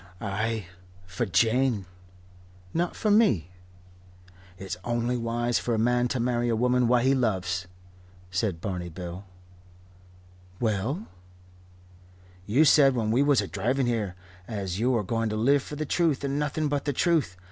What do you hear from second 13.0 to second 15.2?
we was a driving here, as you are